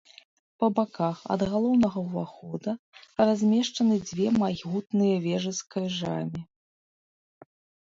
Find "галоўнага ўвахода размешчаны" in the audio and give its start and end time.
1.51-3.95